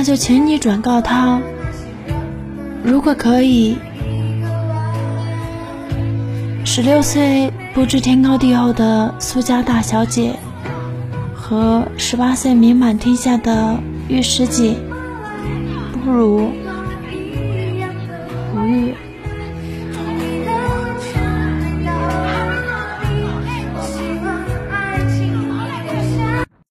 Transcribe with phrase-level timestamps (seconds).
[0.00, 1.38] 那就请你转告他，
[2.82, 3.76] 如果可以，
[6.64, 10.32] 十六岁不知天高地厚的苏家大小姐，
[11.34, 13.76] 和十八岁名满天下的
[14.08, 14.74] 玉师姐，
[16.02, 16.50] 不如
[18.54, 18.94] 不遇。”